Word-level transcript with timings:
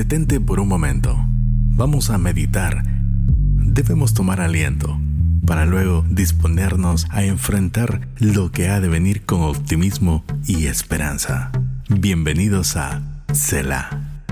Detente 0.00 0.40
por 0.40 0.60
un 0.60 0.68
momento. 0.68 1.14
Vamos 1.26 2.08
a 2.08 2.16
meditar. 2.16 2.84
Debemos 2.86 4.14
tomar 4.14 4.40
aliento 4.40 4.98
para 5.46 5.66
luego 5.66 6.06
disponernos 6.08 7.06
a 7.10 7.22
enfrentar 7.24 8.08
lo 8.18 8.50
que 8.50 8.70
ha 8.70 8.80
de 8.80 8.88
venir 8.88 9.26
con 9.26 9.42
optimismo 9.42 10.24
y 10.46 10.68
esperanza. 10.68 11.52
Bienvenidos 11.90 12.78
a 12.78 13.02
Selah. 13.34 14.24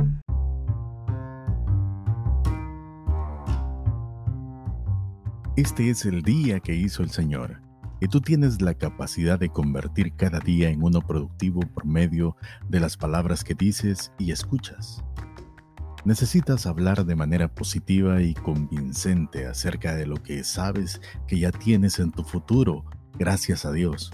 Este 5.54 5.90
es 5.90 6.06
el 6.06 6.22
día 6.22 6.60
que 6.60 6.76
hizo 6.76 7.02
el 7.02 7.10
Señor, 7.10 7.60
y 8.00 8.08
tú 8.08 8.22
tienes 8.22 8.62
la 8.62 8.72
capacidad 8.72 9.38
de 9.38 9.50
convertir 9.50 10.14
cada 10.16 10.40
día 10.40 10.70
en 10.70 10.82
uno 10.82 11.02
productivo 11.02 11.60
por 11.60 11.84
medio 11.84 12.36
de 12.70 12.80
las 12.80 12.96
palabras 12.96 13.44
que 13.44 13.52
dices 13.52 14.12
y 14.18 14.32
escuchas. 14.32 15.04
Necesitas 16.08 16.64
hablar 16.64 17.04
de 17.04 17.16
manera 17.16 17.54
positiva 17.54 18.22
y 18.22 18.32
convincente 18.32 19.44
acerca 19.44 19.94
de 19.94 20.06
lo 20.06 20.16
que 20.22 20.42
sabes 20.42 21.02
que 21.26 21.38
ya 21.38 21.52
tienes 21.52 21.98
en 21.98 22.12
tu 22.12 22.24
futuro, 22.24 22.86
gracias 23.18 23.66
a 23.66 23.72
Dios. 23.72 24.10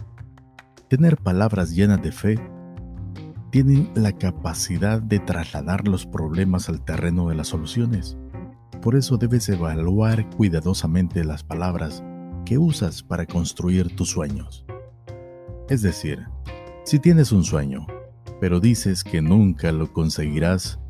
Tener 0.89 1.17
palabras 1.17 1.71
llenas 1.71 2.03
de 2.03 2.11
fe 2.11 2.41
tienen 3.53 3.93
la 3.95 4.11
capacidad 4.11 5.01
de 5.01 5.21
trasladar 5.21 5.87
los 5.87 6.05
problemas 6.05 6.69
al 6.69 6.85
terreno 6.85 7.29
de 7.29 7.37
las 7.37 7.47
soluciones. 7.47 8.17
Por 8.83 8.97
eso 8.97 9.17
debes 9.17 9.49
evaluar 9.49 10.29
cuidadosamente 10.31 11.23
las 11.23 11.45
palabras 11.45 12.03
que 12.45 12.59
usas 12.59 13.05
para 13.05 13.25
construir 13.25 13.95
tus 13.95 14.11
sueños. 14.11 14.67
Es 15.69 15.83
decir, 15.83 16.27
si 16.83 16.99
tienes 16.99 17.31
un 17.31 17.45
sueño, 17.45 17.87
pero 18.41 18.59
dices 18.59 19.05
que 19.05 19.23
nunca 19.23 19.71
lo 19.71 19.93
conseguirás 19.93 20.81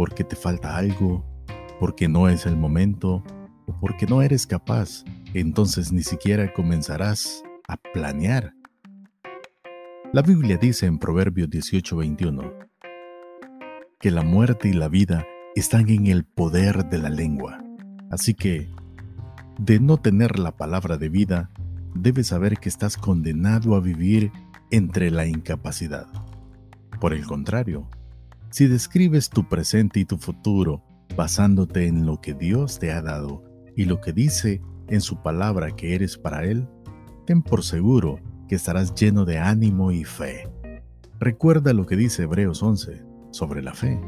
porque 0.00 0.24
te 0.24 0.34
falta 0.34 0.78
algo, 0.78 1.22
porque 1.78 2.08
no 2.08 2.30
es 2.30 2.46
el 2.46 2.56
momento 2.56 3.22
o 3.66 3.80
porque 3.80 4.06
no 4.06 4.22
eres 4.22 4.46
capaz, 4.46 5.04
entonces 5.34 5.92
ni 5.92 6.02
siquiera 6.02 6.54
comenzarás 6.54 7.42
a 7.68 7.76
planear. 7.76 8.54
La 10.14 10.22
Biblia 10.22 10.56
dice 10.56 10.86
en 10.86 10.98
Proverbios 10.98 11.50
18:21 11.50 12.50
que 14.00 14.10
la 14.10 14.22
muerte 14.22 14.70
y 14.70 14.72
la 14.72 14.88
vida 14.88 15.26
están 15.54 15.90
en 15.90 16.06
el 16.06 16.24
poder 16.24 16.88
de 16.88 16.96
la 16.96 17.10
lengua. 17.10 17.62
Así 18.10 18.32
que, 18.32 18.70
de 19.58 19.80
no 19.80 19.98
tener 19.98 20.38
la 20.38 20.56
palabra 20.56 20.96
de 20.96 21.10
vida, 21.10 21.50
debes 21.94 22.28
saber 22.28 22.56
que 22.56 22.70
estás 22.70 22.96
condenado 22.96 23.74
a 23.74 23.80
vivir 23.80 24.32
entre 24.70 25.10
la 25.10 25.26
incapacidad. 25.26 26.06
Por 27.02 27.12
el 27.12 27.26
contrario, 27.26 27.86
si 28.50 28.66
describes 28.66 29.30
tu 29.30 29.48
presente 29.48 30.00
y 30.00 30.04
tu 30.04 30.18
futuro 30.18 30.82
basándote 31.16 31.86
en 31.86 32.04
lo 32.06 32.20
que 32.20 32.34
Dios 32.34 32.78
te 32.78 32.92
ha 32.92 33.00
dado 33.00 33.44
y 33.76 33.84
lo 33.84 34.00
que 34.00 34.12
dice 34.12 34.60
en 34.88 35.00
su 35.00 35.22
palabra 35.22 35.70
que 35.70 35.94
eres 35.94 36.18
para 36.18 36.44
Él, 36.44 36.68
ten 37.26 37.42
por 37.42 37.62
seguro 37.64 38.18
que 38.48 38.56
estarás 38.56 38.94
lleno 38.94 39.24
de 39.24 39.38
ánimo 39.38 39.92
y 39.92 40.04
fe. 40.04 40.48
Recuerda 41.20 41.72
lo 41.72 41.86
que 41.86 41.96
dice 41.96 42.24
Hebreos 42.24 42.62
11 42.62 43.04
sobre 43.30 43.62
la 43.62 43.72
fe. 43.72 44.00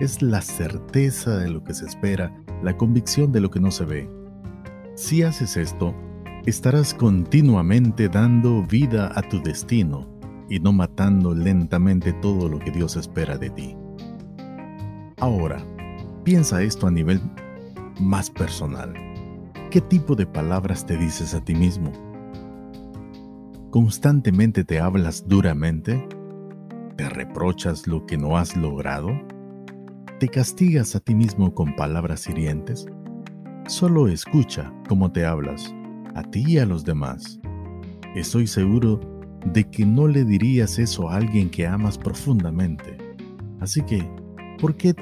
Es 0.00 0.22
la 0.22 0.42
certeza 0.42 1.36
de 1.36 1.48
lo 1.48 1.64
que 1.64 1.74
se 1.74 1.86
espera, 1.86 2.32
la 2.62 2.76
convicción 2.76 3.32
de 3.32 3.40
lo 3.40 3.50
que 3.50 3.58
no 3.58 3.72
se 3.72 3.84
ve. 3.84 4.08
Si 4.94 5.24
haces 5.24 5.56
esto, 5.56 5.94
estarás 6.46 6.94
continuamente 6.94 8.08
dando 8.08 8.62
vida 8.64 9.10
a 9.14 9.22
tu 9.22 9.42
destino 9.42 10.08
y 10.48 10.60
no 10.60 10.72
matando 10.72 11.34
lentamente 11.34 12.12
todo 12.12 12.48
lo 12.48 12.60
que 12.60 12.70
Dios 12.70 12.96
espera 12.96 13.36
de 13.36 13.50
ti. 13.50 13.76
Ahora, 15.20 15.64
piensa 16.22 16.62
esto 16.62 16.86
a 16.86 16.90
nivel 16.92 17.20
más 18.00 18.30
personal. 18.30 18.94
¿Qué 19.70 19.80
tipo 19.80 20.14
de 20.14 20.26
palabras 20.26 20.86
te 20.86 20.96
dices 20.96 21.34
a 21.34 21.44
ti 21.44 21.56
mismo? 21.56 21.92
¿Constantemente 23.70 24.62
te 24.62 24.78
hablas 24.78 25.26
duramente? 25.26 26.06
¿Te 26.96 27.08
reprochas 27.08 27.88
lo 27.88 28.06
que 28.06 28.16
no 28.16 28.36
has 28.36 28.56
logrado? 28.56 29.10
¿Te 30.20 30.28
castigas 30.28 30.94
a 30.94 31.00
ti 31.00 31.16
mismo 31.16 31.52
con 31.52 31.74
palabras 31.74 32.28
hirientes? 32.28 32.86
Solo 33.66 34.06
escucha 34.06 34.72
cómo 34.88 35.10
te 35.10 35.26
hablas, 35.26 35.74
a 36.14 36.22
ti 36.22 36.44
y 36.46 36.58
a 36.58 36.64
los 36.64 36.84
demás. 36.84 37.40
Estoy 38.14 38.46
seguro 38.46 39.00
de 39.44 39.64
que 39.64 39.84
no 39.84 40.06
le 40.06 40.24
dirías 40.24 40.78
eso 40.78 41.10
a 41.10 41.16
alguien 41.16 41.50
que 41.50 41.66
amas 41.66 41.98
profundamente. 41.98 42.96
Así 43.60 43.82
que, 43.82 44.08
¿por 44.58 44.76
qué 44.76 44.94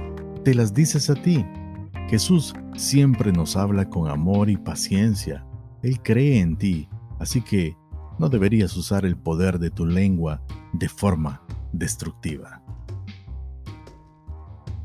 te 0.44 0.54
las 0.54 0.72
dices 0.74 1.10
a 1.10 1.14
ti? 1.14 1.44
Jesús 2.08 2.54
siempre 2.76 3.32
nos 3.32 3.56
habla 3.56 3.88
con 3.88 4.08
amor 4.08 4.48
y 4.50 4.56
paciencia. 4.56 5.44
Él 5.82 6.00
cree 6.02 6.40
en 6.40 6.56
ti, 6.56 6.88
así 7.18 7.40
que 7.40 7.76
no 8.18 8.28
deberías 8.28 8.76
usar 8.76 9.04
el 9.04 9.16
poder 9.16 9.58
de 9.58 9.70
tu 9.70 9.86
lengua 9.86 10.42
de 10.72 10.88
forma 10.88 11.42
destructiva. 11.72 12.62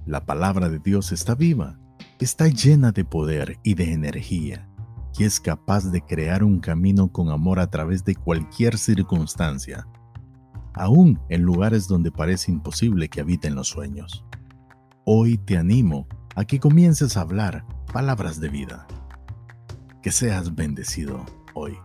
La 0.05 0.25
palabra 0.25 0.69
de 0.69 0.79
Dios 0.79 1.11
está 1.11 1.35
viva, 1.35 1.77
está 2.19 2.47
llena 2.47 2.91
de 2.91 3.05
poder 3.05 3.59
y 3.63 3.75
de 3.75 3.93
energía, 3.93 4.67
y 5.17 5.25
es 5.25 5.39
capaz 5.39 5.91
de 5.91 6.01
crear 6.01 6.43
un 6.43 6.59
camino 6.59 7.11
con 7.11 7.29
amor 7.29 7.59
a 7.59 7.69
través 7.69 8.03
de 8.03 8.15
cualquier 8.15 8.77
circunstancia, 8.77 9.87
aún 10.73 11.19
en 11.29 11.43
lugares 11.43 11.87
donde 11.87 12.11
parece 12.11 12.51
imposible 12.51 13.09
que 13.09 13.21
habiten 13.21 13.53
los 13.55 13.67
sueños. 13.67 14.25
Hoy 15.03 15.39
te 15.39 15.57
animo 15.57 16.07
a 16.35 16.45
que 16.45 16.59
comiences 16.59 17.17
a 17.17 17.21
hablar 17.21 17.65
palabras 17.91 18.39
de 18.39 18.49
vida. 18.49 18.85
Que 20.03 20.11
seas 20.11 20.53
bendecido 20.53 21.25
hoy. 21.55 21.75